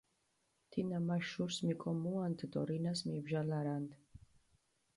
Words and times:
თინა 0.71 0.97
მა 1.07 1.17
შურს 1.29 1.57
მიკომუანდჷ 1.67 2.43
დო 2.51 2.61
რინას 2.69 2.99
მიბჟალარანდჷ. 3.09 3.95